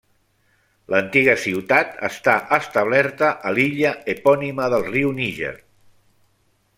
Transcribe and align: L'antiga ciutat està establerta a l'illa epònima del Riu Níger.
L'antiga 0.93 1.35
ciutat 1.43 1.93
està 2.09 2.35
establerta 2.57 3.29
a 3.49 3.53
l'illa 3.59 3.95
epònima 4.17 4.71
del 4.75 4.87
Riu 4.91 5.13
Níger. 5.23 5.57